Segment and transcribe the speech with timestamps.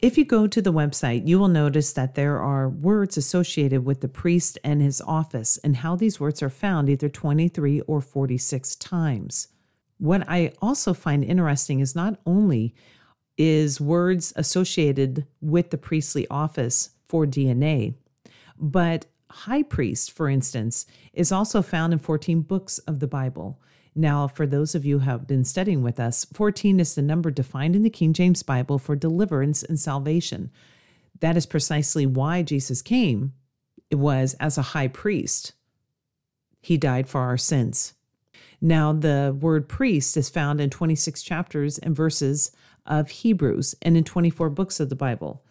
[0.00, 4.00] If you go to the website, you will notice that there are words associated with
[4.00, 8.76] the priest and his office and how these words are found either 23 or 46
[8.76, 9.48] times.
[9.98, 12.76] What I also find interesting is not only
[13.36, 17.94] is words associated with the priestly office for DNA,
[18.56, 23.60] but high priest, for instance, is also found in 14 books of the Bible.
[23.98, 27.32] Now, for those of you who have been studying with us, 14 is the number
[27.32, 30.52] defined in the King James Bible for deliverance and salvation.
[31.18, 33.32] That is precisely why Jesus came.
[33.90, 35.52] It was as a high priest.
[36.60, 37.94] He died for our sins.
[38.60, 42.52] Now, the word priest is found in 26 chapters and verses
[42.86, 45.42] of Hebrews and in 24 books of the Bible.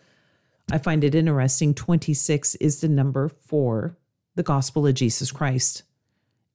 [0.71, 3.97] I find it interesting 26 is the number for
[4.35, 5.83] the gospel of Jesus Christ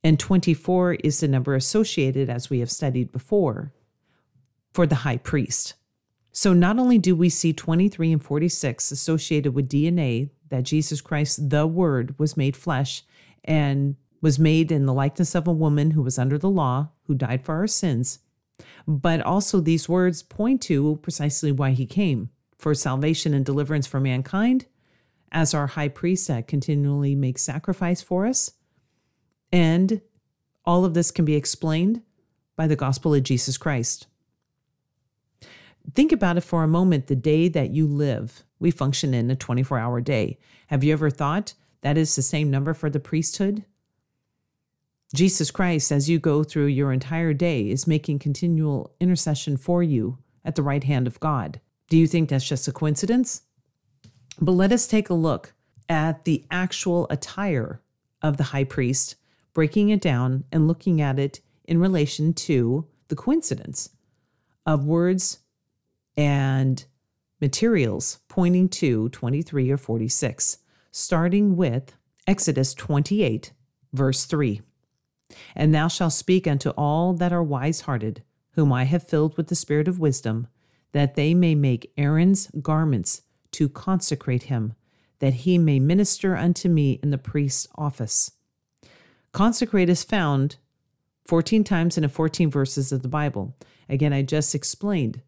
[0.05, 3.72] and 24 is the number associated, as we have studied before,
[4.72, 5.75] for the high priest.
[6.33, 11.50] So not only do we see 23 and 46 associated with DNA, that Jesus Christ,
[11.50, 13.05] the Word, was made flesh
[13.45, 17.14] and was made in the likeness of a woman who was under the law, who
[17.14, 18.20] died for our sins,
[18.86, 24.00] but also these words point to precisely why he came for salvation and deliverance for
[24.00, 24.67] mankind,
[25.33, 28.52] as our high priest that continually makes sacrifice for us
[29.52, 30.01] and
[30.64, 32.02] all of this can be explained
[32.57, 34.07] by the gospel of Jesus Christ.
[35.95, 38.45] Think about it for a moment the day that you live.
[38.58, 40.39] We function in a 24 hour day.
[40.68, 43.64] Have you ever thought that is the same number for the priesthood?
[45.14, 50.18] Jesus Christ, as you go through your entire day, is making continual intercession for you
[50.45, 51.61] at the right hand of God.
[51.89, 53.42] Do you think that's just a coincidence?
[54.41, 55.52] But let us take a look
[55.89, 57.83] at the actual attire
[58.23, 59.17] of the high priest
[59.55, 63.90] breaking it down and looking at it in relation to the coincidence
[64.67, 65.40] of words
[66.17, 66.85] and
[67.40, 70.58] materials pointing to 23 or 46,
[70.91, 71.95] starting with
[72.27, 73.52] Exodus 28,
[73.92, 74.62] verse 3.
[75.57, 79.48] And thou shalt speak unto all that are wise hearted, whom I have filled with
[79.48, 80.46] the spirit of wisdom,
[80.92, 84.74] that they may make Aaron's garments to consecrate him,
[85.18, 88.33] that he may minister unto me in the priest's office.
[89.33, 90.57] Consecrate is found
[91.27, 93.57] 14 times in the 14 verses of the Bible.
[93.89, 95.23] Again, I just explained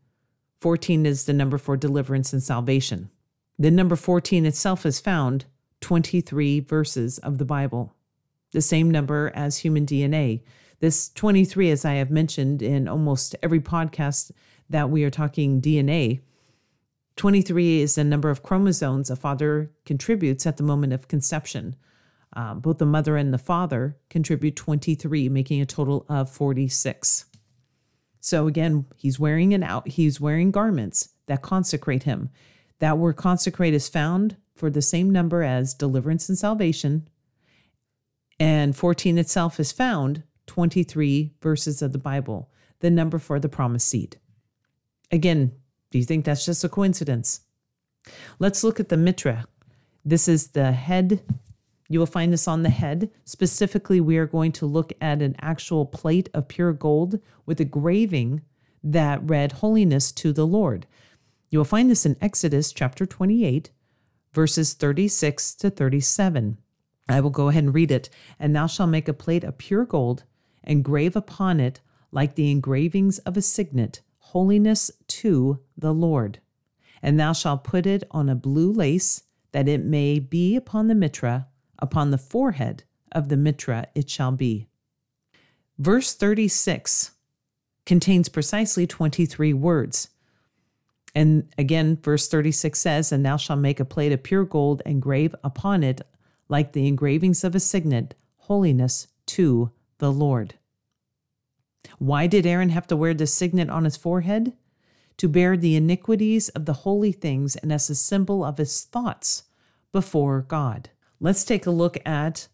[0.61, 3.11] 14 is the number for deliverance and salvation.
[3.59, 5.47] The number 14 itself is found
[5.81, 7.95] 23 verses of the Bible,
[8.53, 10.43] the same number as human DNA.
[10.81, 14.33] This 23, as I have mentioned in almost every podcast
[14.69, 16.21] that we are talking DNA,
[17.17, 21.77] 23 is the number of chromosomes a father contributes at the moment of conception.
[22.35, 27.27] Um, both the mother and the father contribute 23, making a total of 46.
[28.21, 32.31] So again, he's wearing an out, he's wearing garments that consecrate him.
[32.81, 37.09] That word consecrate is found for the same number as deliverance and salvation.
[38.41, 43.89] And 14 itself is found 23 verses of the Bible, the number for the promised
[43.89, 44.19] seed.
[45.13, 45.53] Again,
[45.91, 47.41] do you think that's just a coincidence?
[48.39, 49.45] Let's look at the mitre.
[50.05, 51.23] This is the head
[51.95, 53.09] you will find this on the head.
[53.25, 57.65] Specifically, we are going to look at an actual plate of pure gold with a
[57.65, 58.43] graving
[58.83, 60.89] that read Holiness to the Lord.
[61.51, 63.71] You will find this in Exodus chapter 28,
[64.33, 66.59] verses 36 to 37.
[67.09, 68.11] I will go ahead and read it.
[68.41, 70.25] And thou shalt make a plate of pure gold
[70.65, 71.81] and grave upon it,
[72.11, 76.41] like the engravings of a signet, holiness to the Lord.
[77.01, 80.97] And thou shalt put it on a blue lace, that it may be upon the
[80.97, 81.47] mitre
[81.79, 84.67] upon the forehead of the mitre it shall be.
[85.79, 87.13] Verse 36
[87.87, 90.09] contains precisely 23 words.
[91.15, 95.01] And again, verse 36 says, And thou shalt make a plate of pure gold and
[95.01, 96.01] grave upon it,
[96.49, 100.55] like the engravings of a signet, holiness to the Lord.
[101.99, 104.55] Why did Aaron have to wear the signet on his forehead?
[105.19, 109.45] To bear the iniquities of the holy things and as a symbol of his thoughts
[109.93, 110.91] before God.
[111.25, 112.49] Let's take a look at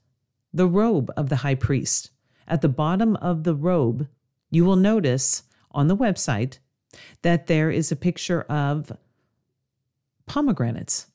[0.54, 2.12] the robe of the high priest.
[2.46, 4.06] At the bottom of the robe,
[4.48, 6.58] you will notice on the website
[7.22, 8.92] that there is a picture of
[10.26, 11.08] pomegranates.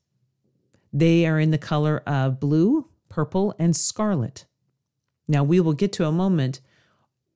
[0.92, 4.44] They are in the color of blue, purple, and scarlet.
[5.25, 6.60] Now, we will get to a moment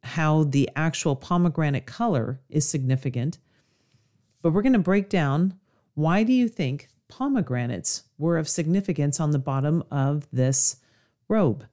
[0.04, 3.38] how the actual pomegranate color is significant,
[4.42, 5.54] but we're going to break down
[5.94, 10.78] why do you think pomegranates were of significance on the bottom of this
[11.28, 11.66] robe?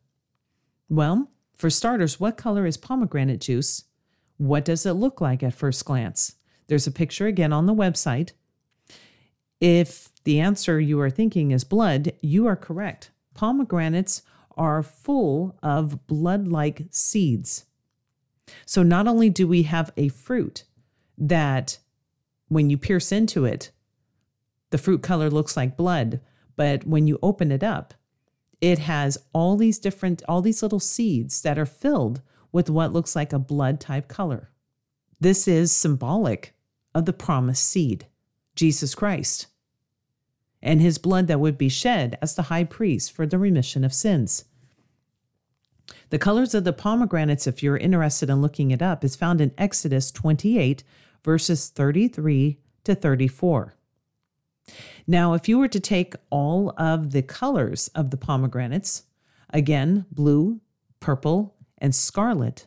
[0.88, 3.84] Well, for starters, what color is pomegranate juice?
[4.36, 6.34] What does it look like at first glance?
[6.66, 8.32] There's a picture again on the website.
[9.60, 13.10] If the answer you are thinking is blood, you are correct.
[13.34, 14.22] Pomegranates
[14.56, 17.66] are full of blood like seeds.
[18.64, 20.64] So not only do we have a fruit
[21.18, 21.78] that
[22.48, 23.70] when you pierce into it,
[24.70, 26.20] the fruit color looks like blood,
[26.56, 27.94] but when you open it up,
[28.60, 32.22] it has all these different, all these little seeds that are filled
[32.52, 34.50] with what looks like a blood type color.
[35.20, 36.54] This is symbolic
[36.94, 38.06] of the promised seed,
[38.54, 39.46] Jesus Christ,
[40.62, 43.94] and his blood that would be shed as the high priest for the remission of
[43.94, 44.44] sins.
[46.10, 49.52] The colors of the pomegranates, if you're interested in looking it up, is found in
[49.58, 50.82] Exodus 28,
[51.22, 53.75] verses 33 to 34.
[55.06, 59.04] Now, if you were to take all of the colors of the pomegranates,
[59.50, 60.60] again, blue,
[61.00, 62.66] purple, and scarlet,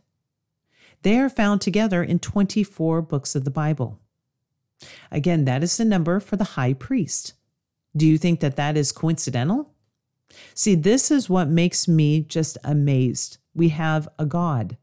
[1.01, 3.99] they are found together in 24 books of the Bible.
[5.11, 7.33] Again, that is the number for the high priest.
[7.95, 9.73] Do you think that that is coincidental?
[10.53, 13.37] See, this is what makes me just amazed.
[13.53, 14.77] We have a God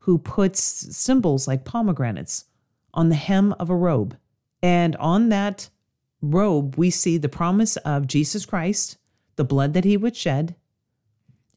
[0.00, 0.60] who puts
[0.96, 2.44] symbols like pomegranates
[2.92, 4.16] on the hem of a robe.
[4.62, 5.70] And on that
[6.22, 8.98] robe, we see the promise of Jesus Christ,
[9.36, 10.54] the blood that he would shed,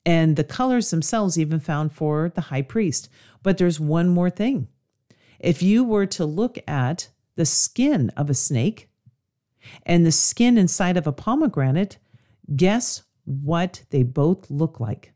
[0.06, 3.10] and the colors themselves even found for the high priest.
[3.42, 4.68] But there's one more thing.
[5.39, 8.89] If you were to look at the skin of a snake
[9.86, 11.98] and the skin inside of a pomegranate,
[12.56, 15.13] guess what they both look like?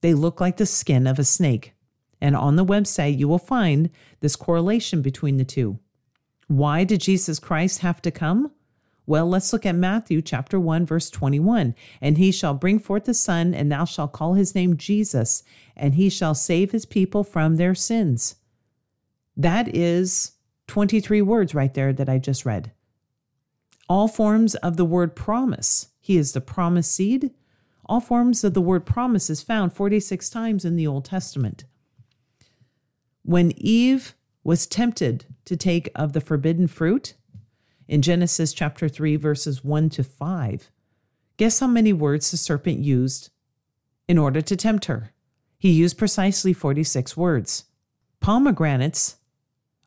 [0.00, 1.74] They look like the skin of a snake.
[2.20, 3.90] And on the website, you will find
[4.20, 5.78] this correlation between the two.
[6.48, 8.50] Why did Jesus Christ have to come?
[9.06, 11.74] Well, let's look at Matthew chapter 1 verse 21.
[12.00, 15.42] And he shall bring forth a son and thou shalt call his name Jesus,
[15.76, 18.36] and he shall save his people from their sins.
[19.36, 20.32] That is
[20.66, 22.72] 23 words right there that I just read.
[23.88, 25.88] All forms of the word promise.
[26.00, 27.30] He is the promised seed.
[27.86, 31.64] All forms of the word promise is found 46 times in the Old Testament.
[33.22, 34.14] When Eve
[34.48, 37.12] was tempted to take of the forbidden fruit,
[37.86, 40.70] in Genesis chapter 3, verses 1 to 5.
[41.36, 43.28] Guess how many words the serpent used
[44.08, 45.12] in order to tempt her?
[45.58, 47.66] He used precisely 46 words.
[48.20, 49.16] Pomegranates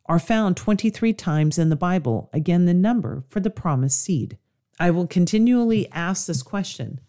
[0.06, 4.38] are found 23 times in the Bible, again, the number for the promised seed.
[4.78, 7.00] I will continually ask this question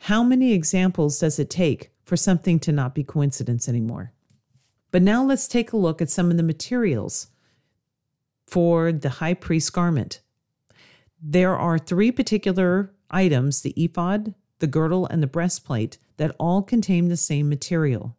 [0.00, 4.12] How many examples does it take for something to not be coincidence anymore?
[4.90, 7.28] But now let's take a look at some of the materials
[8.46, 10.20] for the high priest's garment.
[11.20, 17.08] There are three particular items the ephod, the girdle, and the breastplate that all contain
[17.08, 18.16] the same material.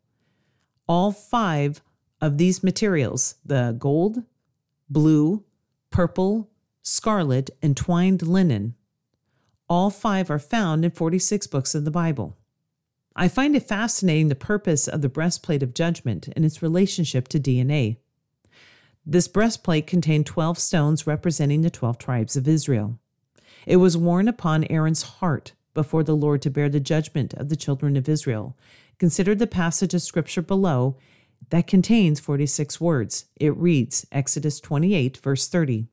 [0.87, 1.81] All five
[2.21, 4.23] of these materials the gold,
[4.89, 5.43] blue,
[5.89, 6.49] purple,
[6.81, 8.75] scarlet, and twined linen
[9.69, 12.35] all five are found in 46 books of the Bible.
[13.19, 17.37] I find it fascinating the purpose of the breastplate of judgment and its relationship to
[17.37, 17.97] DNA.
[19.05, 22.97] This breastplate contained 12 stones representing the 12 tribes of Israel.
[23.67, 27.57] It was worn upon Aaron's heart before the Lord to bear the judgment of the
[27.57, 28.57] children of Israel.
[28.99, 30.95] Consider the passage of scripture below
[31.49, 33.25] that contains 46 words.
[33.35, 35.89] It reads Exodus 28, verse 30.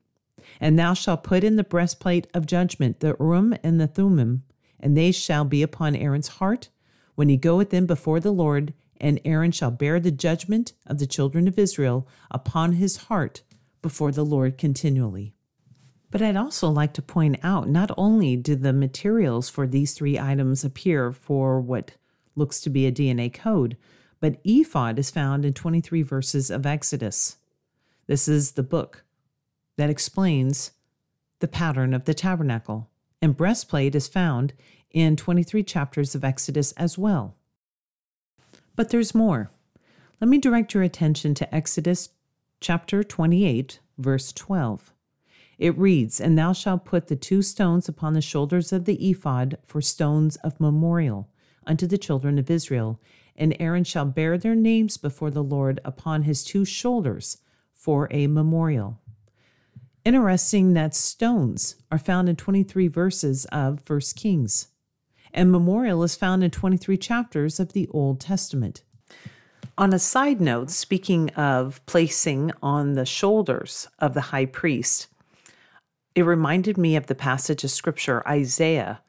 [0.61, 4.43] And thou shalt put in the breastplate of judgment the Urim and the Thummim,
[4.79, 6.69] and they shall be upon Aaron's heart
[7.17, 11.07] when he goeth in before the Lord and Aaron shall bear the judgment of the
[11.07, 13.41] children of Israel upon his heart
[13.81, 15.33] before the Lord continually.
[16.11, 20.19] But I'd also like to point out not only do the materials for these three
[20.19, 21.93] items appear for what
[22.35, 23.77] looks to be a DNA code,
[24.19, 27.37] but ephod is found in 23 verses of Exodus.
[28.05, 29.03] This is the book
[29.75, 30.71] that explains
[31.39, 34.53] the pattern of the tabernacle, and breastplate is found
[34.91, 37.35] in 23 chapters of Exodus as well.
[38.75, 39.51] But there's more.
[40.21, 42.09] Let me direct your attention to Exodus
[42.59, 44.93] chapter 28, verse 12.
[45.57, 49.57] It reads, And thou shalt put the two stones upon the shoulders of the ephod
[49.63, 51.29] for stones of memorial
[51.65, 52.99] unto the children of Israel,
[53.35, 57.37] and Aaron shall bear their names before the Lord upon his two shoulders
[57.73, 58.99] for a memorial.
[60.07, 64.69] Interesting that stones are found in 23 verses of 1 Kings,
[65.33, 68.83] and memorial is found in 23 chapters of the Old Testament.
[69.77, 75.07] On a side note, speaking of placing on the shoulders of the high priest,
[76.15, 79.01] it reminded me of the passage of scripture, Isaiah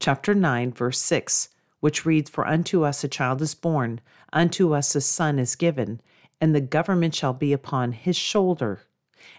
[0.00, 4.00] chapter 9, verse 6, which reads, For unto us a child is born,
[4.32, 6.00] unto us a son is given,
[6.40, 8.85] and the government shall be upon his shoulder,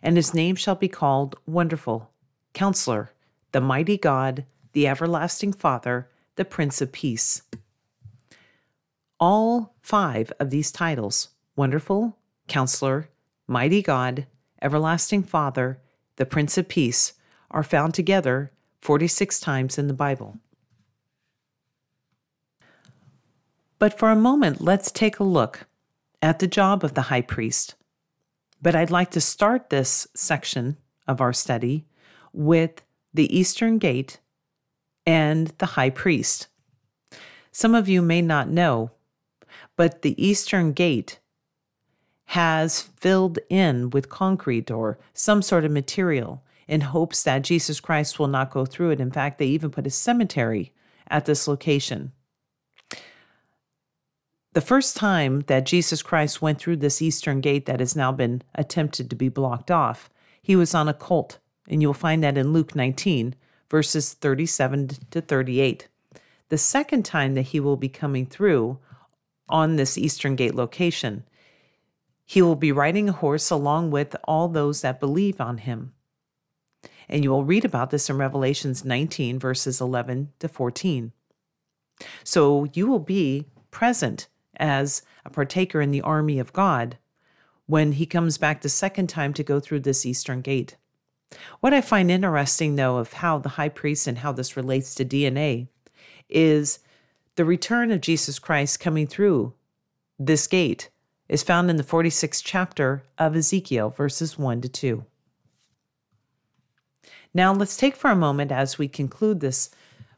[0.01, 2.12] and his name shall be called Wonderful,
[2.53, 3.12] Counselor,
[3.51, 7.41] the Mighty God, the Everlasting Father, the Prince of Peace.
[9.20, 12.17] All five of these titles Wonderful,
[12.48, 13.10] Counselor,
[13.48, 14.27] Mighty God,
[14.62, 15.79] Everlasting Father,
[16.17, 17.13] the Prince of Peace
[17.50, 18.51] are found together
[18.82, 20.38] 46 times in the Bible.
[23.79, 25.67] But for a moment, let's take a look
[26.22, 27.75] at the job of the high priest.
[28.62, 31.86] But I'd like to start this section of our study
[32.34, 32.82] with
[33.14, 34.20] the Eastern Gate
[35.06, 36.48] and the high priest.
[37.52, 38.92] Some of you may not know,
[39.76, 41.20] but the Eastern Gate
[42.32, 48.20] has filled in with concrete or some sort of material in hopes that Jesus Christ
[48.20, 49.00] will not go through it.
[49.00, 50.74] In fact, they even put a cemetery
[51.08, 52.12] at this location.
[54.54, 58.42] The first time that Jesus Christ went through this eastern gate that has now been
[58.56, 60.10] attempted to be blocked off,
[60.42, 63.36] he was on a colt, and you'll find that in Luke 19,
[63.70, 65.88] verses 37 to 38.
[66.50, 68.80] The second time that he will be coming through
[69.50, 71.24] on this eastern gate location,
[72.25, 75.94] he will be riding a horse along with all those that believe on him.
[77.10, 81.12] And you will read about this in Revelations 19, verses 11 to 14.
[82.24, 84.27] So you will be present
[84.58, 86.98] as a partaker in the army of God
[87.66, 90.76] when he comes back the second time to go through this eastern gate.
[91.60, 95.06] What I find interesting, though, of how the high priest and how this relates to
[95.06, 95.68] DNA
[96.30, 96.80] is
[97.36, 99.54] the return of Jesus Christ coming through
[100.18, 100.90] this gate
[101.30, 105.06] is found in the 46th chapter of Ezekiel, verses 1 to 2.
[107.34, 109.70] Now, let's take for a moment as we conclude this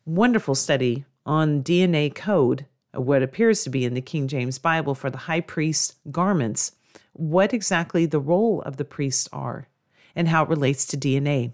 [0.05, 5.09] wonderful study on DNA code, what appears to be in the King James Bible for
[5.09, 6.73] the high priest's garments,
[7.13, 9.67] what exactly the role of the priests are
[10.15, 11.53] and how it relates to DNA.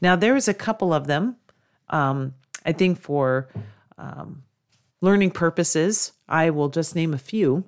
[0.00, 1.36] Now, there is a couple of them.
[1.88, 2.34] Um,
[2.64, 3.48] I think for
[3.98, 4.44] um,
[5.00, 7.64] learning purposes, I will just name a few.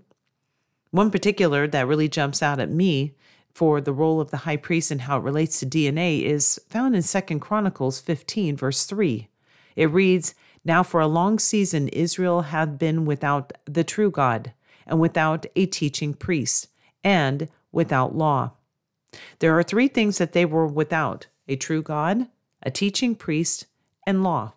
[0.90, 3.14] One particular that really jumps out at me
[3.54, 6.96] for the role of the high priest and how it relates to DNA is found
[6.96, 9.28] in 2 Chronicles 15, verse 3.
[9.76, 14.52] It reads, Now for a long season Israel had been without the true God,
[14.86, 16.68] and without a teaching priest,
[17.02, 18.52] and without law.
[19.40, 22.28] There are three things that they were without a true God,
[22.62, 23.66] a teaching priest,
[24.06, 24.52] and law.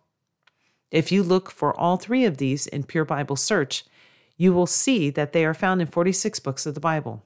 [0.92, 3.86] If you look for all three of these in Pure Bible Search,
[4.38, 7.24] you will see that they are found in 46 books of the Bible.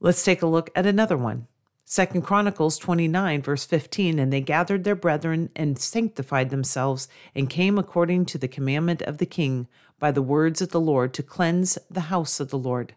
[0.00, 1.46] Let's take a look at another one.
[1.92, 7.76] Second Chronicles 29, verse 15, and they gathered their brethren and sanctified themselves, and came
[7.76, 9.68] according to the commandment of the king
[9.98, 12.94] by the words of the Lord to cleanse the house of the Lord.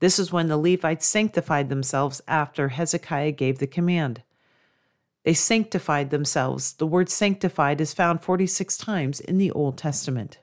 [0.00, 4.20] This is when the Levites sanctified themselves after Hezekiah gave the command.
[5.24, 6.74] They sanctified themselves.
[6.74, 10.40] The word sanctified is found 46 times in the Old Testament.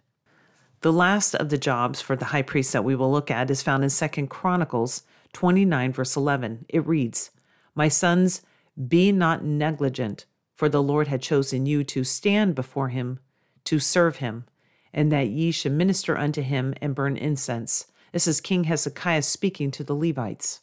[0.81, 3.61] The last of the jobs for the high priest that we will look at is
[3.61, 7.29] found in Second Chronicles 29, verse 11, it reads,
[7.75, 8.41] My sons,
[8.87, 10.25] be not negligent,
[10.55, 13.19] for the Lord had chosen you to stand before him,
[13.65, 14.45] to serve him,
[14.93, 17.87] and that ye should minister unto him and burn incense.
[18.11, 20.61] This is King Hezekiah speaking to the Levites.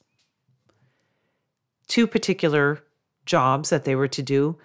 [1.88, 2.84] Two particular
[3.26, 4.58] jobs that they were to do.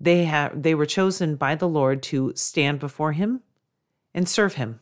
[0.00, 3.42] They, they were chosen by the Lord to stand before him
[4.14, 4.80] and serve him.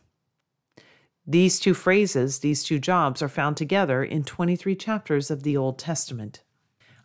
[1.27, 5.77] These two phrases, these two jobs, are found together in 23 chapters of the Old
[5.77, 6.41] Testament.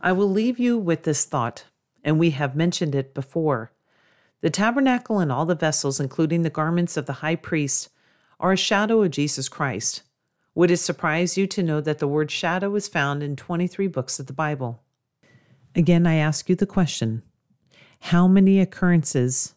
[0.06, 1.64] I will leave you with this thought,
[2.04, 3.72] and we have mentioned it before.
[4.40, 7.88] The tabernacle and all the vessels, including the garments of the high priest,
[8.38, 10.02] are a shadow of Jesus Christ.
[10.54, 14.20] Would it surprise you to know that the word shadow is found in 23 books
[14.20, 14.80] of the Bible?
[15.74, 17.24] Again, I ask you the question
[17.98, 19.56] how many occurrences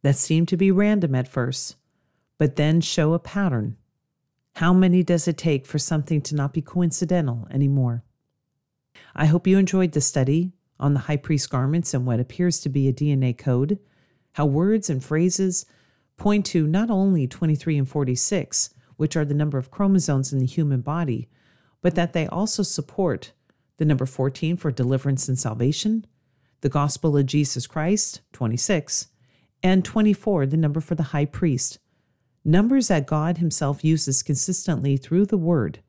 [0.00, 1.76] that seem to be random at first,
[2.38, 3.76] but then show a pattern
[4.54, 8.04] How many does it take for something to not be coincidental anymore?
[9.14, 12.68] I hope you enjoyed the study on the high priest garments and what appears to
[12.68, 13.78] be a DNA code,
[14.32, 15.66] how words and phrases
[16.16, 20.46] point to not only 23 and 46, which are the number of chromosomes in the
[20.46, 21.28] human body,
[21.80, 23.32] but that they also support
[23.78, 26.06] the number 14 for deliverance and salvation,
[26.60, 29.08] the gospel of Jesus Christ, 26,
[29.62, 31.78] and 24, the number for the high priest,
[32.44, 35.80] numbers that God Himself uses consistently through the Word,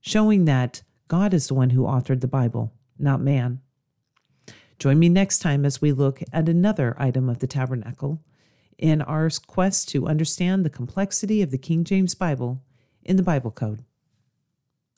[0.00, 3.60] showing that God is the one who authored the Bible, not man.
[4.78, 8.20] Join me next time as we look at another item of the tabernacle
[8.76, 12.62] in our quest to understand the complexity of the King James Bible
[13.02, 13.84] in the Bible Code.